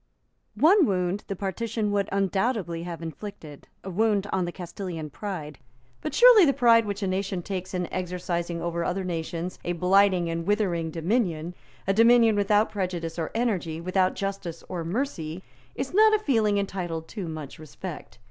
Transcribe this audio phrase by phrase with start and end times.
[0.55, 5.59] One wound the partition would undoubtedly have inflicted, a wound on the Castilian pride.
[6.01, 10.27] But surely the pride which a nation takes in exercising over other nations a blighting
[10.27, 11.53] and withering dominion,
[11.85, 15.43] a dominion without prudence or energy, without justice or mercy,
[15.75, 18.17] is not a feeling entitled to much respect.